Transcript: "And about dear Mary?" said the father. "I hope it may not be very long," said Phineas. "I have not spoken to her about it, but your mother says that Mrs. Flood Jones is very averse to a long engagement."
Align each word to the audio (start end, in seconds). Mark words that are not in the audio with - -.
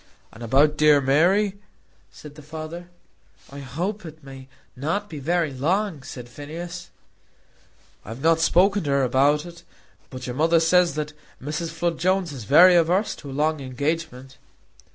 "And 0.33 0.41
about 0.41 0.77
dear 0.77 0.99
Mary?" 0.99 1.59
said 2.09 2.33
the 2.33 2.41
father. 2.41 2.87
"I 3.51 3.59
hope 3.59 4.03
it 4.03 4.23
may 4.23 4.47
not 4.75 5.07
be 5.11 5.19
very 5.19 5.53
long," 5.53 6.01
said 6.01 6.27
Phineas. 6.27 6.89
"I 8.03 8.09
have 8.09 8.21
not 8.23 8.39
spoken 8.39 8.83
to 8.85 8.89
her 8.89 9.03
about 9.03 9.45
it, 9.45 9.61
but 10.09 10.25
your 10.25 10.35
mother 10.35 10.59
says 10.59 10.95
that 10.95 11.13
Mrs. 11.39 11.69
Flood 11.69 11.99
Jones 11.99 12.31
is 12.33 12.45
very 12.45 12.75
averse 12.75 13.13
to 13.17 13.29
a 13.29 13.31
long 13.31 13.59
engagement." 13.59 14.39